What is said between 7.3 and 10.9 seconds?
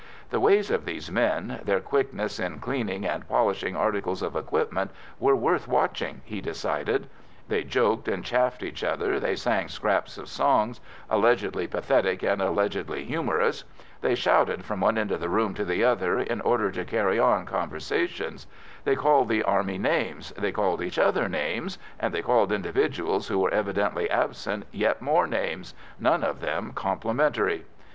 They joked and chaffed each other, they sang scraps of songs,